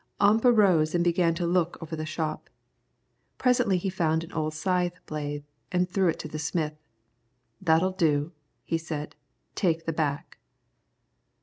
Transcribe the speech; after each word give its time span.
Ump 0.19 0.43
arose 0.45 0.95
and 0.95 1.03
began 1.03 1.35
to 1.35 1.45
look 1.45 1.77
over 1.79 1.95
the 1.95 2.07
shop. 2.07 2.49
Presently 3.37 3.77
he 3.77 3.91
found 3.91 4.23
an 4.23 4.31
old 4.33 4.55
scythe 4.55 4.99
blade 5.05 5.43
and 5.71 5.87
threw 5.87 6.07
it 6.07 6.17
to 6.17 6.27
the 6.27 6.39
smith. 6.39 6.73
"That'll 7.61 7.91
do," 7.91 8.31
he 8.63 8.79
said; 8.79 9.15
"take 9.53 9.85
the 9.85 9.93
back." 9.93 10.39